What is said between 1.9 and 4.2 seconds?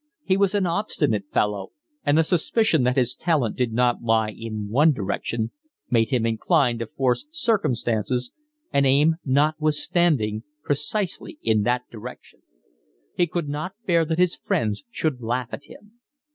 and the suspicion that his talent did not